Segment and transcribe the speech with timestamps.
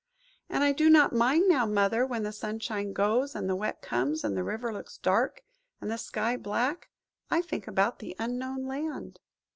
[0.49, 2.07] "And I do not mind now, Mother.
[2.07, 5.43] When the sunshine goes, and the wet comes, and the river looks dark
[5.79, 6.89] and the sky black,
[7.29, 9.19] I think about the Unknown Land."